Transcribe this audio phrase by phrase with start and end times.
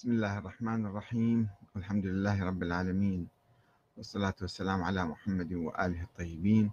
[0.00, 1.48] بسم الله الرحمن الرحيم.
[1.74, 3.28] والحمد لله رب العالمين.
[3.96, 6.70] والصلاة والسلام على محمد وآله الطيبين.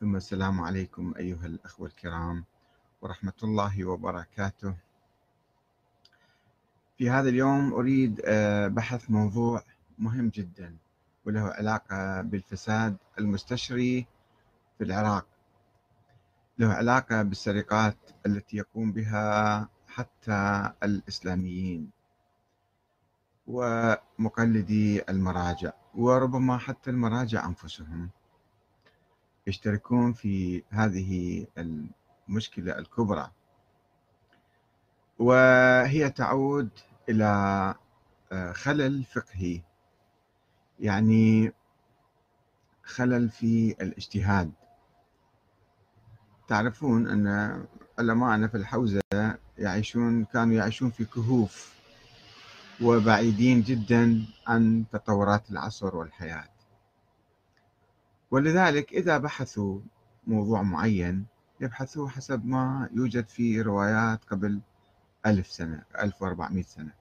[0.00, 2.44] ثم السلام عليكم أيها الأخوة الكرام
[3.02, 4.74] ورحمة الله وبركاته.
[6.98, 9.62] في هذا اليوم أريد آه، بحث موضوع
[9.98, 10.76] مهم جدا
[11.26, 14.06] وله علاقة بالفساد المستشري
[14.78, 15.26] في العراق.
[16.58, 21.97] له علاقة بالسرقات التي يقوم بها حتى الإسلاميين.
[23.48, 28.10] ومقلدي المراجع وربما حتى المراجع أنفسهم
[29.46, 31.46] يشتركون في هذه
[32.28, 33.30] المشكلة الكبرى.
[35.18, 36.68] وهي تعود
[37.08, 37.24] إلى
[38.32, 39.60] آه، خلل فقهي.
[40.80, 41.52] يعني
[42.82, 44.52] خلل في الاجتهاد.
[46.48, 47.26] تعرفون أن
[47.98, 49.00] علماءنا في الحوزة
[49.58, 51.77] يعيشون كانوا يعيشون في كهوف.
[52.82, 56.48] وبعيدين جدا عن تطورات العصر والحياة.
[58.30, 59.80] ولذلك إذا بحثوا
[60.26, 61.26] موضوع معين
[61.60, 64.60] يبحثوه حسب ما يوجد في روايات قبل
[65.26, 66.92] ألف سنة ألف وأربعمائة سنة.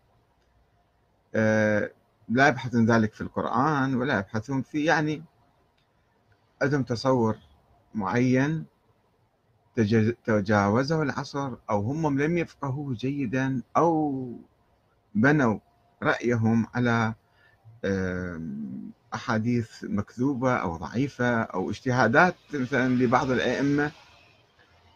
[1.36, 1.92] أه
[2.30, 5.24] لا يبحثون ذلك في القرآن ولا يبحثون في يعني
[6.62, 7.38] عندهم تصور
[7.96, 8.66] معين
[10.26, 14.34] تجاوزه العصر أو هم لم يفقهوه جيدا أو
[15.16, 15.60] بنوا
[16.04, 17.14] رأيهم على
[19.14, 23.92] أحاديث مكذوبة أو ضعيفة أو اجتهادات مثلا لبعض الأئمة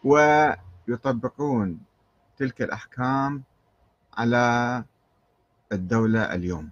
[0.04, 1.78] ويطبقون
[2.38, 3.42] تلك الأحكام
[4.14, 4.84] على
[5.72, 6.70] الدولة اليوم.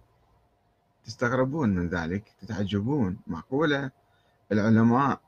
[1.05, 3.17] تستغربون من ذلك تتعجبون.
[3.27, 3.91] معقولة؟
[4.53, 5.21] العلماء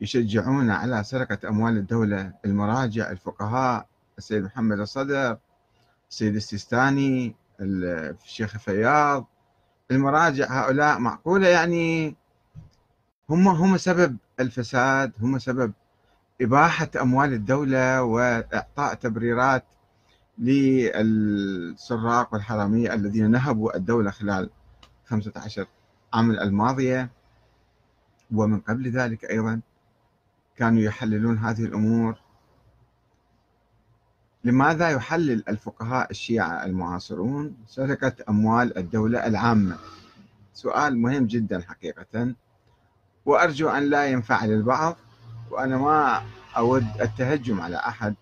[0.00, 3.86] يشجعون على سرقة أموال الدولة المراجع الفقهاء
[4.18, 5.38] السيد محمد الصدر
[6.10, 9.26] السيد السيستاني الشيخ فياض
[9.90, 12.16] المراجع هؤلاء معقولة يعني
[13.30, 15.72] هم هم سبب الفساد هم سبب
[16.40, 19.64] إباحة أموال الدولة وإعطاء تبريرات
[20.38, 24.50] للسراق والحرامية الذين نهبوا الدولة خلال
[25.06, 25.66] 15
[26.12, 27.10] عام الماضية.
[28.34, 29.60] ومن قبل ذلك أيضا
[30.56, 32.18] كانوا يحللون هذه الأمور
[34.44, 39.78] لماذا يحلل الفقهاء الشيعة المعاصرون سرقة أموال الدولة العامة؟
[40.54, 42.34] سؤال مهم جدا حقيقة.
[43.26, 44.96] وأرجو أن لا ينفعل البعض
[45.50, 46.22] وأنا ما
[46.56, 48.14] أود التهجم على أحد.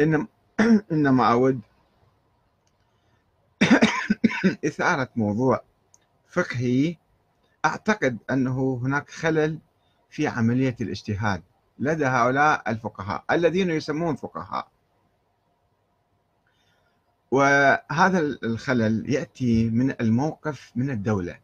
[0.00, 0.26] إنما,
[0.92, 1.60] إنما أود
[4.66, 5.62] إثارة موضوع
[6.28, 6.96] فقهي.
[7.64, 9.58] أعتقد أنه هناك خلل
[10.10, 11.42] في عملية الاجتهاد
[11.78, 14.69] لدى هؤلاء الفقهاء الذين يسمون فقهاء.
[17.30, 21.38] وهذا الخلل يأتي من الموقف من الدولة.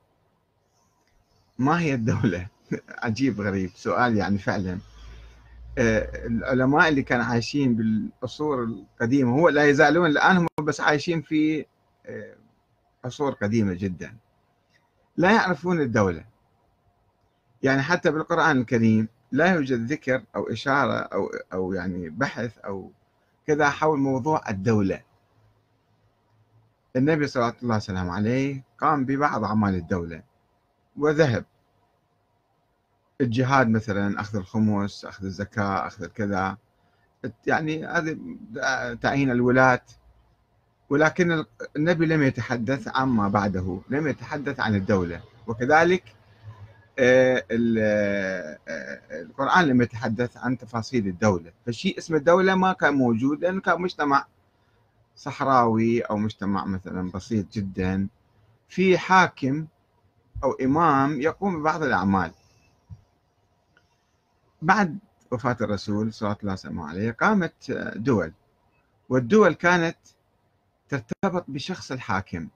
[1.58, 2.47] ما هي الدولة؟
[3.04, 3.70] عجيب غريب.
[3.74, 4.78] سؤال يعني فعلا.
[5.78, 11.66] آه، العلماء اللي كانوا عايشين بالعصور القديمة هو لا يزالون الآن هم بس عايشين في
[12.06, 12.34] آه،
[13.04, 14.16] عصور قديمة جدا.
[15.16, 16.24] لا يعرفون الدولة.
[17.62, 22.91] يعني حتى بالقرآن الكريم لا يوجد ذكر أو إشارة أو أو يعني بحث أو
[23.47, 25.00] كذا حول موضوع الدولة.
[26.97, 30.23] النبي صلى الله عليه وسلم عليه قام ببعض أعمال الدولة
[30.97, 31.45] وذهب.
[33.21, 36.57] الجهاد مثلا أخذ الخمس أخذ الزكاة أخذ الكذا
[37.47, 38.19] يعني هذه
[39.03, 39.83] تعيين الولاة.
[40.91, 41.45] ولكن
[41.77, 45.21] النبي لم يتحدث عما بعده لم يتحدث عن الدولة.
[45.47, 46.05] وكذلك
[46.99, 48.59] آه، آه،
[49.13, 51.53] القرآن لم يتحدث عن تفاصيل الدولة.
[51.67, 54.27] فشيء اسم الدولة ما كان موجود لأنه كان مجتمع
[55.16, 58.09] صحراوي أو مجتمع مثلا بسيط جدا
[58.69, 59.66] في حاكم
[60.44, 62.32] أو إمام يقوم ببعض الأعمال.
[64.62, 64.99] بعد
[65.32, 68.32] وفاة الرسول صلى الله عليه وسلم قامت دول
[69.09, 69.97] والدول كانت
[70.88, 72.48] ترتبط بشخص الحاكم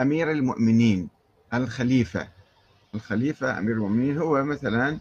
[0.00, 1.08] أمير المؤمنين
[1.54, 2.28] الخليفة.
[2.94, 4.98] الخليفة أمير المؤمنين هو مثلا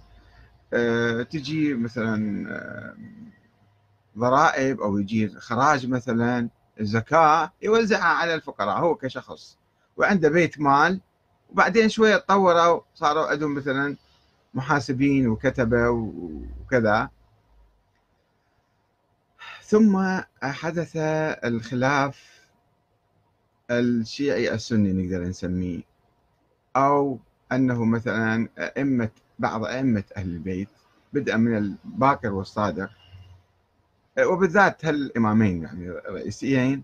[0.74, 2.96] آه، تجي مثلا آه،
[4.18, 6.50] ضرائب أو يجي خراج مثلا.
[6.80, 9.58] الزكاة يوزعها على الفقراء هو كشخص.
[9.98, 11.02] وعنده بيت مال
[11.50, 13.96] وبعدين شوية تطوروا صاروا عندهم مثلا
[14.54, 17.10] محاسبين وكتبة وكذا.
[19.64, 20.92] ثم حدث
[21.46, 22.36] الخلاف
[23.72, 25.82] الشيعي السني نقدر نسميه
[26.76, 27.20] أو
[27.52, 30.70] أنه مثلا أئمة بعض أئمة أهل البيت
[31.14, 32.90] بدءا من الباكر والصادق
[34.20, 36.84] وبالذات هالإمامين يعني الرئيسيين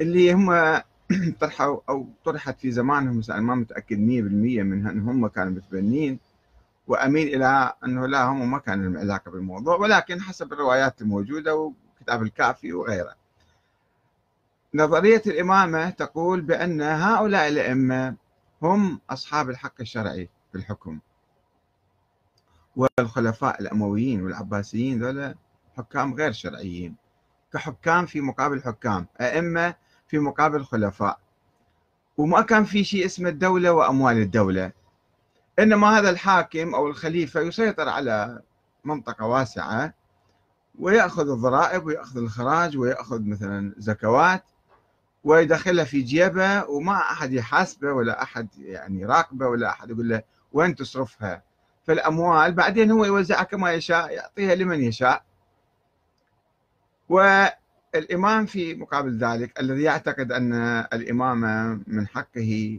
[0.00, 0.50] اللي هم
[1.40, 6.18] طرحوا أو طرحت في زمانهم مثلا ما متأكد 100% من أن هم كانوا متبنين
[6.86, 12.22] وأميل إلى أنه لا هم ما كان لهم علاقة بالموضوع ولكن حسب الروايات الموجودة وكتاب
[12.22, 13.14] الكافي وغيره.
[14.74, 18.14] نظرية الإمامة تقول بأن هؤلاء الأئمة
[18.62, 20.98] هم أصحاب الحق الشرعي في الحكم
[22.76, 25.34] والخلفاء الأمويين والعباسيين ذولا
[25.76, 26.96] حكام غير شرعيين
[27.52, 29.74] كحكام في مقابل حكام أئمة
[30.08, 31.18] في مقابل خلفاء.
[32.16, 34.72] وما كان في شيء اسمه الدولة وأموال الدولة.
[35.58, 38.42] إنما هذا الحاكم أو الخليفة يسيطر على
[38.84, 39.94] منطقة واسعة
[40.78, 44.44] ويأخذ الضرائب ويأخذ الخراج ويأخذ مثلا زكوات
[45.24, 50.74] ويدخلها في جيبه وما أحد يحاسبه ولا أحد يعني يراقبه ولا أحد يقول له وين
[50.74, 51.42] تصرفها.
[51.86, 55.24] فالأموال بعدين هو يوزعها كما يشاء يعطيها لمن يشاء.
[57.08, 60.52] والإمام في مقابل ذلك الذي يعتقد أن
[60.92, 62.78] الإمامة من حقه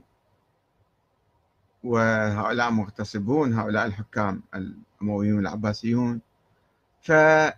[1.84, 6.22] وهؤلاء مغتصبون هؤلاء الحكام الأمويون العباسيون
[7.02, 7.54] فكان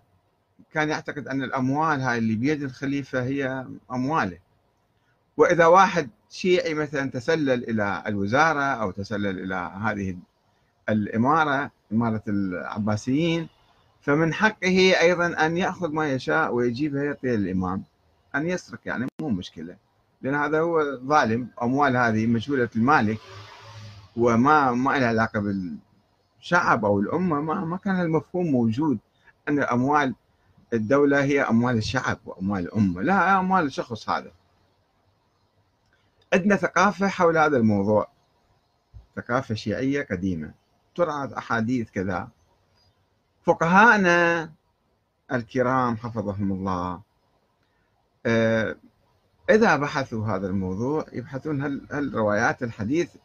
[0.76, 4.38] يعتقد أن الأموال هاي اللي بيد الخليفة هي أمواله.
[5.38, 10.18] وإذا واحد شيعي مثلا تسلل إلى الوزارة أو تسلل إلى هذه
[10.90, 13.50] الإمارة إمارة العباسيين
[14.10, 17.84] فمن حقه أيضا أن يأخذ ما يشاء ويجيبها يعطيها للإمام.
[18.36, 19.78] أن يسرق يعني مو مشكلة
[20.22, 21.48] لأن هذا هو ظالم.
[21.62, 23.20] أموال هذه مجهولة المالك
[24.18, 25.40] وما ما لها علاقة
[26.40, 27.42] بالشعب أو الأمة.
[27.42, 29.00] ما, ما كان المفهوم موجود
[29.50, 30.16] أن أموال
[30.74, 33.02] الدولة هي أموال الشعب وأموال الأمة.
[33.02, 34.32] لا أموال الشخص هذا.
[36.34, 38.08] عندنا ثقافة حول هذا الموضوع.
[39.16, 40.54] ثقافة شيعية قديمة.
[40.96, 42.30] ترعى أحاديث كذا.
[43.50, 44.52] فقهاءنا
[45.32, 47.02] الكرام حفظهم الله.
[48.26, 48.76] آه،
[49.50, 53.16] إذا بحثوا هذا الموضوع يبحثون هل, هل روايات الحديث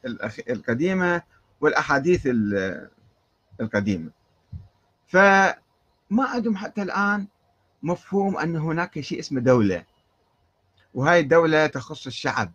[0.48, 1.22] القديمة
[1.60, 2.28] والأحاديث
[3.60, 4.10] القديمة.
[5.06, 5.54] فما
[6.18, 7.26] عندهم حتى الآن
[7.82, 9.84] مفهوم أن هناك شيء اسمه دولة.
[10.94, 12.52] وهاي الدولة تخص الشعب.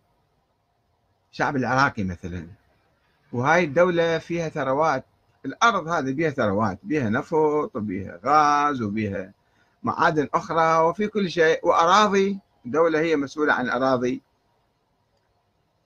[1.32, 2.48] الشعب العراقي مثلا.
[3.32, 5.06] وهاي الدولة فيها ثروات
[5.46, 9.34] الأرض هذه بيها ثروات بيها نفط وبيها غاز وبيها
[9.84, 11.60] معادن أخرى وفي كل شيء.
[11.68, 14.22] وأراضي دولة هي مسؤولة عن أراضي.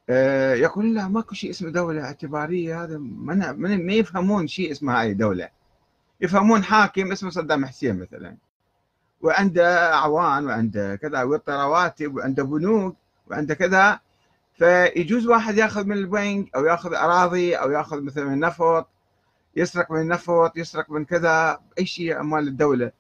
[0.10, 2.84] آه، يقول لا ماكو شيء اسمه دولة اعتبارية.
[2.84, 5.50] هذا من ما يفهمون شيء اسمه هاي دولة
[6.22, 8.38] يفهمون حاكم اسمه صدام حسين مثلا.
[9.22, 12.96] وعنده أعوان وعنده كذا ويعطي رواتب وعنده بنوك
[13.28, 14.00] وعنده كذا.
[14.54, 18.88] فيجوز واحد ياخذ من البنك أو ياخذ أراضي أو ياخذ مثلا من النفط
[19.56, 22.92] يسرق من النفط يسرق من كذا أي شيء أموال الدولة.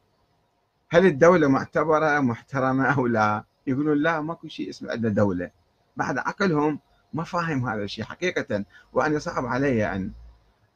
[0.90, 5.52] هل الدولة معتبرة محترمة أو لا؟ يقولون لا ماكو شيء اسمه عندنا دولة.
[5.98, 6.80] بعد عقلهم
[7.14, 10.12] ما فاهم هذا الشيء حقيقة وأنا صعب علي ان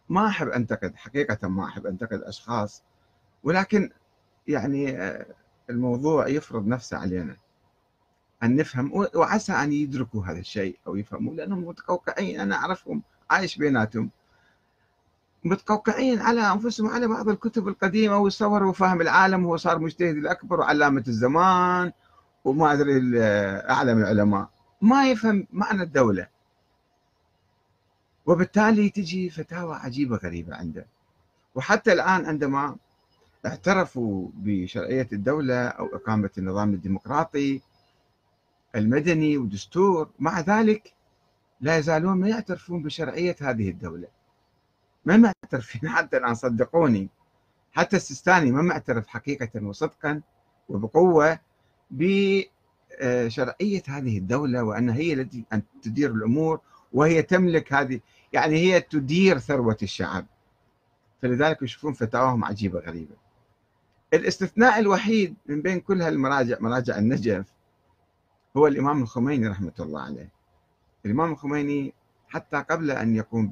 [0.10, 2.84] ما أحب أنتقد حقيقة ما أحب أنتقد أشخاص.
[3.44, 3.90] ولكن
[4.48, 5.26] يعني آه،
[5.70, 7.36] الموضوع يفرض نفسه علينا.
[8.44, 14.10] أن نفهم وعسى أن يدركوا هذا الشيء أو يفهموا لأنهم متقوقعين أنا أعرفهم عايش بيناتهم.
[15.48, 21.04] متقوقعين على أنفسهم على بعض الكتب القديمة ويصوروا فهم العالم هو صار مجتهد الأكبر وعلامة
[21.08, 21.92] الزمان
[22.46, 23.20] وما أدري
[23.70, 24.50] أعلم العلماء.
[24.82, 26.28] ما يفهم معنى الدولة.
[28.26, 30.86] وبالتالي تجي فتاوى عجيبة غريبة عنده.
[31.56, 32.76] وحتى الآن عندما
[33.46, 37.62] اعترفوا بشرعية الدولة أو إقامة النظام الديمقراطي
[38.76, 40.94] المدني ودستور مع ذلك
[41.62, 44.17] لا يزالون ما يعترفون بشرعية هذه الدولة.
[45.08, 47.10] ما معترفين حتى الآن صدقوني.
[47.72, 50.22] حتى السيستاني ما معترف حقيقة وصدقا
[50.70, 51.40] وبقوة
[51.92, 55.46] بشرعية هذه الدولة وأن هي التي
[55.82, 56.60] تدير الأمور
[56.94, 58.00] وهي تملك هذه
[58.34, 60.26] يعني هي تدير ثروة الشعب.
[61.22, 63.16] فلذلك يشوفون فتاواهم عجيبة غريبة.
[64.14, 67.46] الاستثناء الوحيد من بين كل هالمراجع مراجع النجف
[68.58, 70.30] هو الإمام الخميني رحمة الله عليه.
[71.06, 71.94] الإمام الخميني
[72.28, 73.48] حتى قبل أن يقوم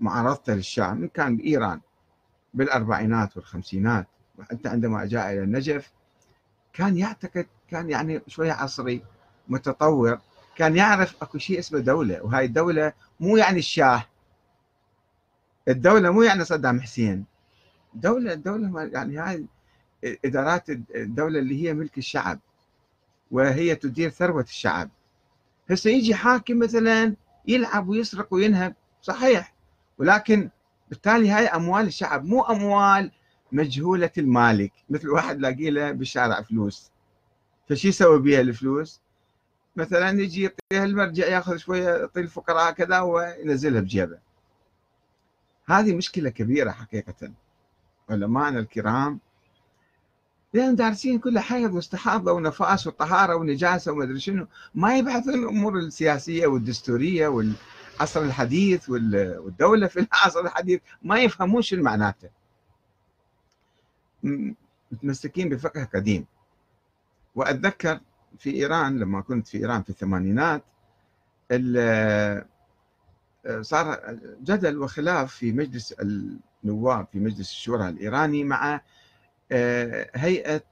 [0.00, 1.80] بمعارضته للشام كان بإيران
[2.54, 4.06] بالأربعينات والخمسينات.
[4.38, 5.90] وحتى عندما جاء إلى النجف
[6.72, 9.02] كان يعتقد كان يعني شوية عصري
[9.48, 10.18] متطور
[10.56, 14.06] كان يعرف أكو شيء اسمه دولة وهاي الدولة مو يعني الشاه.
[15.68, 17.24] الدولة مو يعني صدام حسين.
[17.94, 19.46] دولة الدولة يعني هاي
[20.24, 22.38] إدارات الدولة اللي هي ملك الشعب
[23.30, 24.90] وهي تدير ثروة الشعب.
[25.70, 27.14] هسه يجي حاكم مثلا
[27.46, 29.54] يلعب ويسرق وينهب صحيح.
[30.00, 30.50] ولكن
[30.88, 33.10] بالتالي هاي أموال الشعب مو أموال
[33.52, 34.72] مجهولة المالك.
[34.90, 36.90] مثل واحد لاقي له بالشارع فلوس.
[37.68, 39.00] فشي يسوي بها الفلوس؟
[39.76, 44.18] مثلا يجي يعطيها المرجع ياخذ شوية يعطي الفقراء كذا وينزلها بجيبه.
[45.66, 47.32] هذه مشكلة كبيرة حقيقه.
[48.10, 49.20] علماءنا الكرام.
[50.54, 54.46] لأن دارسين كل حيض واستحاضة ونفاس وطهارة ونجاسة وما أدري شنو.
[54.74, 57.28] ما يبحثون الأمور السياسية والدستورية
[58.00, 62.30] والعصر الحديث والدولة في العصر الحديث ما يفهمون شو معناته
[64.92, 66.26] متمسكين بفقه قديم.
[67.34, 68.00] وأتذكر
[68.38, 70.64] في إيران لما كنت في إيران في الثمانينات
[73.60, 78.80] صار جدل وخلاف في مجلس النواب في مجلس الشورى الإيراني مع
[79.52, 80.62] آه، هيئة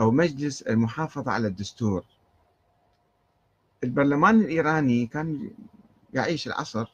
[0.00, 2.04] أو مجلس المحافظة على الدستور.
[3.84, 5.50] البرلمان الإيراني كان
[6.12, 6.86] يعيش العصر.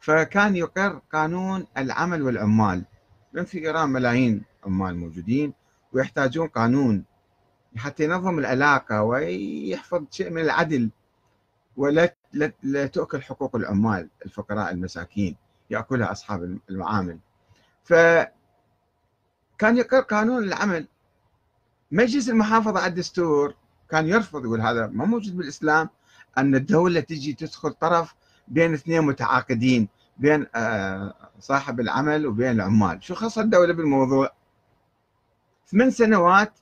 [0.00, 2.84] فكان يقر قانون العمل والعمال.
[3.32, 5.52] لأن في إيران ملايين عمال موجودين
[5.92, 7.04] ويحتاجون قانون
[7.76, 10.90] حتى ينظم العلاقة ويحفظ شيء من العدل.
[11.76, 12.14] ولا
[12.62, 15.36] لا تؤكل حقوق العمال الفقراء المساكين
[15.70, 17.18] يأكلها أصحاب المعامل.
[17.84, 17.92] ف
[19.58, 20.88] كان يقر قانون العمل.
[21.92, 23.54] مجلس المحافظة على الدستور
[23.90, 25.88] كان يرفض يقول هذا ما موجود بالإسلام
[26.38, 28.14] أن الدولة تجي تدخل طرف
[28.48, 29.88] بين اثنين متعاقدين
[30.18, 33.04] بين آه، صاحب العمل وبين العمال.
[33.04, 34.30] شو خص الدولة بالموضوع؟
[35.68, 36.52] ثمان سنوات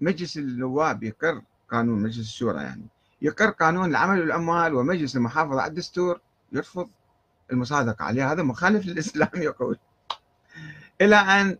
[0.00, 2.86] مجلس النواب يقر قانون مجلس الشورى يعني.
[3.22, 6.20] يقر قانون العمل والعمال ومجلس المحافظة على الدستور
[6.52, 6.88] يرفض
[7.52, 8.32] المصادقة عليه.
[8.32, 9.78] هذا مخالف للإسلام يقول.
[11.00, 11.58] إلى أن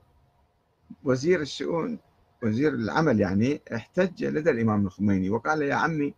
[1.04, 1.98] وزير الشؤون
[2.42, 6.14] وزير العمل يعني احتج لدى الإمام الخميني وقال يا عمي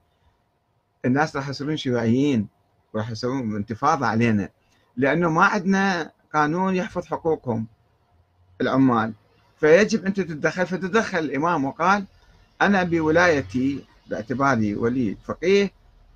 [1.05, 2.56] الناس راح يصيرون شيوعيين.
[2.97, 4.49] وراح يسوون انتفاضة علينا
[4.97, 7.67] لأنه ما عندنا قانون يحفظ حقوقهم
[8.61, 9.13] العمال.
[9.61, 12.05] فيجب أنت تتدخل فتدخل الإمام وقال
[12.63, 15.73] أنا بولايتي باعتباري ولي فقيه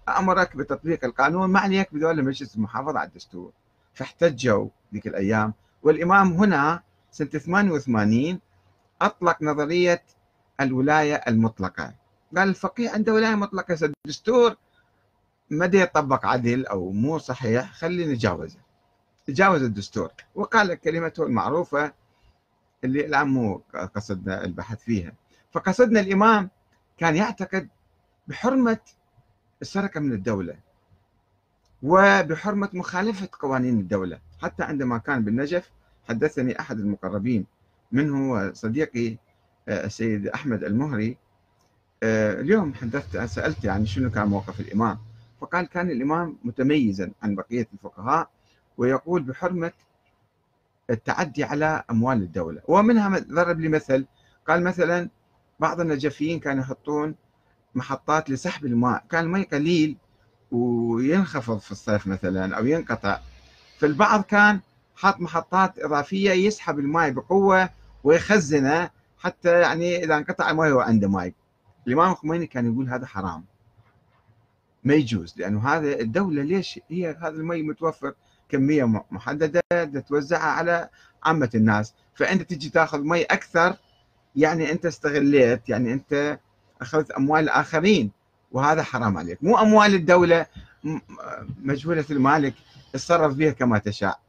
[0.08, 3.52] أمرك بتطبيق القانون ما عليك بدول مجلس المحافظة على الدستور.
[3.94, 5.54] فاحتجوا ذيك الأيام.
[5.82, 8.40] والإمام هنا سنة 88
[9.02, 10.02] أطلق نظرية
[10.60, 11.94] الولاية المطلقة.
[12.36, 14.56] قال الفقيه عنده ولاية مطلقة الدستور.
[15.50, 18.58] ما يطبق عدل أو مو صحيح خلي نتجاوزه.
[19.26, 20.10] تجاوز الدستور.
[20.34, 21.92] وقال كلمته المعروفة
[22.84, 23.62] اللي الآن مو
[23.94, 25.12] قصدنا البحث فيها.
[25.52, 26.50] فقصدنا الإمام
[26.98, 27.68] كان يعتقد
[28.28, 28.78] بحرمة
[29.62, 30.56] السرقة من الدولة
[31.82, 34.18] وبحرمة مخالفة قوانين الدولة.
[34.42, 35.70] حتى عندما كان بالنجف
[36.08, 37.46] حدثني أحد المقربين
[37.92, 39.16] منه صديقي
[39.68, 41.16] آه، السيد أحمد المهري.
[42.02, 44.98] آه، اليوم حدثت سألت يعني شنو كان موقف الإمام.
[45.40, 48.28] فقال كان الإمام متميزا عن بقية الفقهاء
[48.78, 49.72] ويقول بحرمة
[50.90, 52.60] التعدي على أموال الدولة.
[52.68, 54.06] ومنها ضرب لي مثل
[54.48, 55.08] قال مثلا
[55.60, 57.14] بعض النجفيين كانوا يحطون
[57.74, 59.96] محطات لسحب الماء كان الماء قليل
[60.52, 63.20] وينخفض في الصيف مثلا أو ينقطع.
[63.78, 64.60] فالبعض كان
[64.96, 67.70] حط محطات إضافية يسحب الماء بقوة
[68.04, 71.32] ويخزنه حتى يعني إذا انقطع الماء هو عنده ماء.
[71.86, 73.44] الإمام الخميني كان يقول هذا حرام.
[74.84, 78.14] ما يجوز لأنه هذا الدولة ليش هي هذا الماء متوفر
[78.48, 79.60] كمية محددة
[80.08, 80.88] توزعها على
[81.22, 81.94] عامة الناس.
[82.14, 83.76] فأنت تجي تاخذ مي أكثر
[84.36, 86.38] يعني أنت استغليت يعني أنت
[86.80, 88.10] أخذت أموال الآخرين
[88.52, 89.44] وهذا حرام عليك.
[89.44, 90.46] مو أموال الدولة
[91.62, 92.54] مجهولة المالك
[92.92, 94.20] تصرف بها كما تشاء.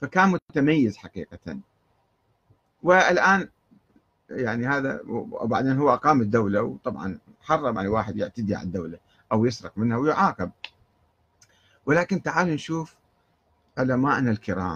[0.00, 1.58] فكان متميز حقيقة.
[2.82, 3.48] والآن
[4.30, 8.98] يعني هذا وبعدين هو أقام الدولة وطبعا حرم على واحد يعتدي على الدولة.
[9.34, 10.50] أو يسرق منها ويعاقب.
[11.86, 12.94] ولكن تعالوا نشوف
[13.78, 14.72] علماءنا الكرام.